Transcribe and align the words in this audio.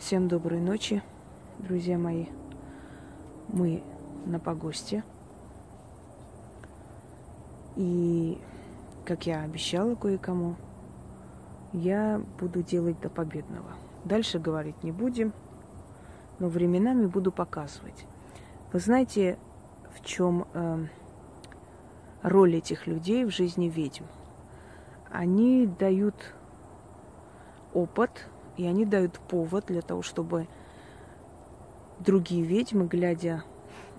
Всем 0.00 0.28
доброй 0.28 0.60
ночи, 0.60 1.02
друзья 1.58 1.98
мои. 1.98 2.24
Мы 3.48 3.82
на 4.24 4.40
погосте. 4.40 5.04
И, 7.76 8.40
как 9.04 9.26
я 9.26 9.42
обещала 9.42 9.94
кое-кому, 9.96 10.56
я 11.74 12.22
буду 12.40 12.62
делать 12.62 12.98
до 13.00 13.10
победного. 13.10 13.74
Дальше 14.06 14.38
говорить 14.38 14.82
не 14.82 14.90
будем, 14.90 15.34
но 16.38 16.48
временами 16.48 17.04
буду 17.04 17.30
показывать. 17.30 18.06
Вы 18.72 18.78
знаете, 18.78 19.38
в 19.92 20.02
чем 20.02 20.46
э, 20.54 20.86
роль 22.22 22.56
этих 22.56 22.86
людей 22.86 23.26
в 23.26 23.30
жизни 23.30 23.68
ведьм? 23.68 24.04
Они 25.10 25.66
дают 25.66 26.14
опыт, 27.74 28.30
и 28.56 28.66
они 28.66 28.84
дают 28.84 29.18
повод 29.18 29.66
для 29.66 29.82
того, 29.82 30.02
чтобы 30.02 30.48
другие 31.98 32.42
ведьмы, 32.42 32.86
глядя 32.86 33.44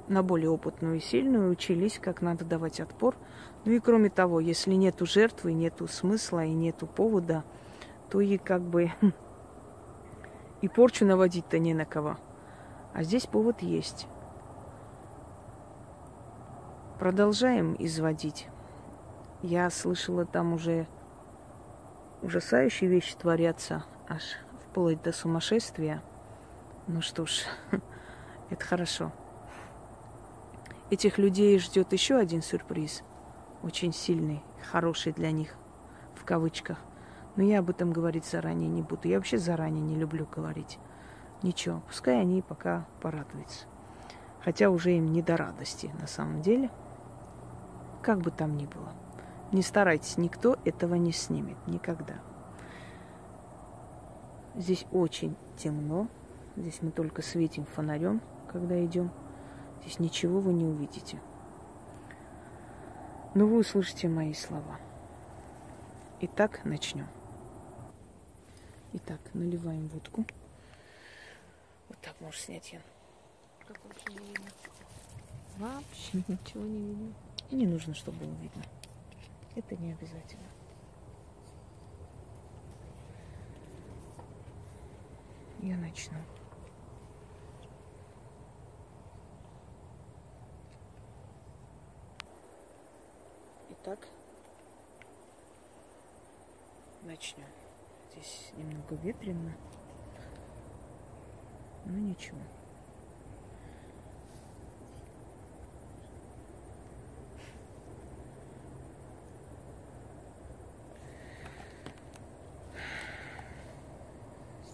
на 0.07 0.23
более 0.23 0.49
опытную 0.49 0.97
и 0.97 0.99
сильную, 0.99 1.51
учились, 1.51 1.99
как 1.99 2.21
надо 2.21 2.45
давать 2.45 2.79
отпор. 2.79 3.15
Ну 3.65 3.71
и 3.71 3.79
кроме 3.79 4.09
того, 4.09 4.39
если 4.39 4.73
нету 4.73 5.05
жертвы, 5.05 5.53
нету 5.53 5.87
смысла 5.87 6.43
и 6.43 6.53
нету 6.53 6.87
повода, 6.87 7.43
то 8.09 8.19
и 8.19 8.37
как 8.37 8.61
бы 8.61 8.91
и 10.61 10.67
порчу 10.67 11.05
наводить-то 11.05 11.59
не 11.59 11.73
на 11.73 11.85
кого. 11.85 12.17
А 12.93 13.03
здесь 13.03 13.25
повод 13.25 13.61
есть. 13.61 14.07
Продолжаем 16.99 17.75
изводить. 17.79 18.47
Я 19.41 19.69
слышала, 19.69 20.25
там 20.25 20.53
уже 20.53 20.87
ужасающие 22.21 22.89
вещи 22.89 23.15
творятся, 23.15 23.85
аж 24.07 24.21
вплоть 24.65 25.01
до 25.01 25.11
сумасшествия. 25.11 26.01
Ну 26.87 27.01
что 27.01 27.25
ж, 27.25 27.43
это 28.49 28.65
хорошо. 28.65 29.11
Этих 30.89 31.17
людей 31.17 31.57
ждет 31.59 31.93
еще 31.93 32.15
один 32.17 32.41
сюрприз, 32.41 33.03
очень 33.63 33.93
сильный, 33.93 34.43
хороший 34.71 35.13
для 35.13 35.31
них, 35.31 35.55
в 36.15 36.25
кавычках. 36.25 36.77
Но 37.35 37.43
я 37.43 37.59
об 37.59 37.69
этом 37.69 37.93
говорить 37.93 38.25
заранее 38.25 38.67
не 38.67 38.81
буду. 38.81 39.07
Я 39.07 39.17
вообще 39.17 39.37
заранее 39.37 39.81
не 39.81 39.95
люблю 39.95 40.25
говорить. 40.25 40.79
Ничего, 41.43 41.81
пускай 41.87 42.19
они 42.19 42.41
пока 42.41 42.85
порадуются. 43.01 43.65
Хотя 44.43 44.69
уже 44.69 44.97
им 44.97 45.11
не 45.13 45.21
до 45.21 45.37
радости 45.37 45.91
на 45.99 46.07
самом 46.07 46.41
деле. 46.41 46.69
Как 48.01 48.19
бы 48.19 48.31
там 48.31 48.57
ни 48.57 48.65
было. 48.65 48.93
Не 49.51 49.61
старайтесь, 49.61 50.17
никто 50.17 50.57
этого 50.65 50.95
не 50.95 51.11
снимет 51.11 51.57
никогда. 51.67 52.15
Здесь 54.55 54.85
очень 54.91 55.35
темно. 55.57 56.07
Здесь 56.57 56.81
мы 56.81 56.91
только 56.91 57.21
светим 57.21 57.65
фонарем, 57.65 58.21
когда 58.51 58.83
идем. 58.83 59.11
Здесь 59.81 59.99
ничего 59.99 60.39
вы 60.39 60.53
не 60.53 60.65
увидите. 60.65 61.19
Но 63.33 63.45
вы 63.45 63.59
услышите 63.59 64.09
мои 64.09 64.33
слова. 64.33 64.79
Итак, 66.19 66.61
начнем. 66.65 67.07
Итак, 68.93 69.19
наливаем 69.33 69.87
водку. 69.87 70.25
Вот 71.87 71.97
так 72.01 72.19
можешь 72.19 72.41
снять, 72.41 72.73
Ян. 72.73 72.81
Как 73.67 73.79
вообще 73.85 74.19
не 74.19 74.27
видно? 74.27 74.49
Вообще 75.57 76.23
ничего 76.27 76.63
не 76.63 76.79
видно. 76.79 77.13
И 77.49 77.55
не 77.55 77.67
нужно, 77.67 77.93
чтобы 77.95 78.17
было 78.19 78.33
видно. 78.35 78.63
Это 79.55 79.75
не 79.77 79.93
обязательно. 79.93 80.43
Я 85.61 85.77
начну. 85.77 86.17
Итак, 93.69 94.07
начнем. 97.03 97.45
Здесь 98.11 98.51
немного 98.57 98.95
ветрено, 98.95 99.55
но 101.85 101.97
ничего. 101.99 102.39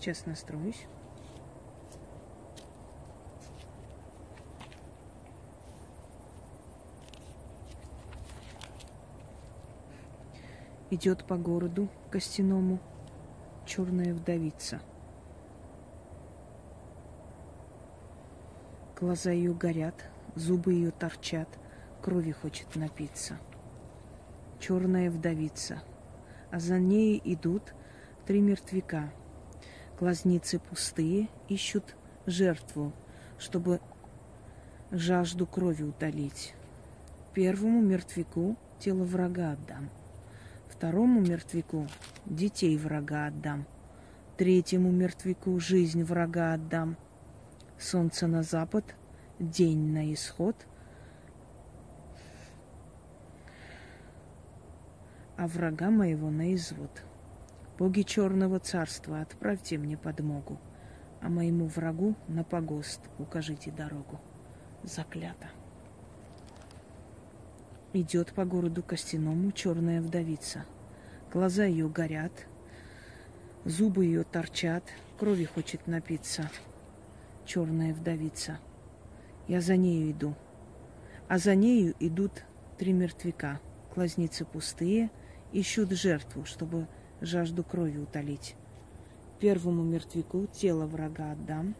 Сейчас 0.07 0.25
настроюсь. 0.25 0.85
Идет 10.91 11.25
по 11.25 11.35
городу 11.35 11.89
костяному 12.09 12.79
черная 13.65 14.13
вдовица. 14.13 14.79
Глаза 18.97 19.31
ее 19.31 19.53
горят, 19.53 20.09
зубы 20.35 20.71
ее 20.71 20.91
торчат, 20.91 21.49
крови 22.01 22.31
хочет 22.31 22.77
напиться. 22.77 23.39
Черная 24.61 25.11
вдовица, 25.11 25.83
а 26.49 26.61
за 26.61 26.79
ней 26.79 27.21
идут 27.25 27.73
три 28.25 28.39
мертвяка– 28.39 29.11
Глазницы 29.99 30.59
пустые, 30.59 31.27
ищут 31.49 31.95
жертву, 32.27 32.93
чтобы 33.39 33.81
жажду 34.91 35.47
крови 35.47 35.81
утолить. 35.81 36.53
Первому 37.33 37.81
мертвяку 37.81 38.57
тело 38.77 39.05
врага 39.05 39.53
отдам. 39.53 39.89
Второму 40.69 41.19
мертвяку 41.21 41.87
детей 42.25 42.77
врага 42.77 43.25
отдам. 43.25 43.65
Третьему 44.37 44.91
мертвяку 44.91 45.59
жизнь 45.59 46.03
врага 46.03 46.53
отдам. 46.53 46.95
Солнце 47.79 48.27
на 48.27 48.43
запад, 48.43 48.95
день 49.39 49.93
на 49.93 50.13
исход. 50.13 50.55
А 55.37 55.47
врага 55.47 55.89
моего 55.89 56.29
на 56.29 56.53
извод. 56.53 57.03
Боги 57.77 58.01
черного 58.01 58.59
царства, 58.59 59.21
отправьте 59.21 59.77
мне 59.77 59.97
подмогу, 59.97 60.59
а 61.21 61.29
моему 61.29 61.67
врагу 61.67 62.15
на 62.27 62.43
погост 62.43 63.01
укажите 63.19 63.69
дорогу. 63.69 64.19
Заклято. 64.81 65.49
Идет 67.93 68.33
по 68.33 68.45
городу 68.45 68.81
костяному 68.81 69.51
черная 69.51 70.01
вдовица. 70.01 70.65
Глаза 71.31 71.65
ее 71.65 71.87
горят, 71.87 72.31
зубы 73.63 74.05
ее 74.05 74.23
торчат, 74.23 74.83
крови 75.19 75.45
хочет 75.45 75.85
напиться. 75.85 76.49
Черная 77.45 77.93
вдовица. 77.93 78.57
Я 79.47 79.61
за 79.61 79.77
нею 79.77 80.11
иду. 80.11 80.33
А 81.27 81.37
за 81.37 81.53
нею 81.53 81.93
идут 81.99 82.43
три 82.79 82.91
мертвяка. 82.91 83.59
Глазницы 83.93 84.45
пустые, 84.45 85.11
ищут 85.51 85.91
жертву, 85.91 86.43
чтобы 86.45 86.87
жажду 87.21 87.63
крови 87.63 87.97
утолить. 87.97 88.55
Первому 89.39 89.83
мертвяку 89.83 90.47
тело 90.47 90.85
врага 90.85 91.31
отдам, 91.31 91.75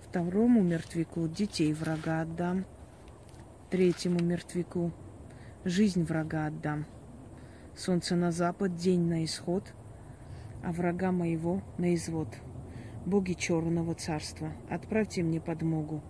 второму 0.00 0.62
мертвяку 0.62 1.28
детей 1.28 1.72
врага 1.72 2.22
отдам, 2.22 2.64
третьему 3.70 4.20
мертвяку 4.20 4.92
жизнь 5.64 6.04
врага 6.04 6.46
отдам. 6.46 6.86
Солнце 7.76 8.16
на 8.16 8.32
запад, 8.32 8.74
день 8.74 9.02
на 9.02 9.24
исход, 9.24 9.72
а 10.64 10.72
врага 10.72 11.12
моего 11.12 11.62
на 11.78 11.94
извод. 11.94 12.28
Боги 13.06 13.34
черного 13.34 13.94
царства, 13.94 14.52
отправьте 14.68 15.22
мне 15.22 15.40
подмогу, 15.40 16.02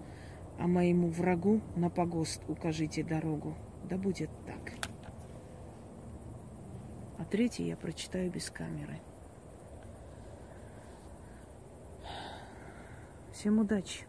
а 0.59 0.67
моему 0.67 1.09
врагу 1.11 1.61
на 1.77 1.91
погост 1.91 2.41
укажите 2.49 3.05
дорогу. 3.05 3.55
Да 3.89 3.97
будет 3.99 4.31
так 4.47 4.88
третий 7.31 7.67
я 7.67 7.77
прочитаю 7.77 8.31
без 8.31 8.51
камеры. 8.51 9.01
Всем 13.33 13.59
удачи! 13.59 14.05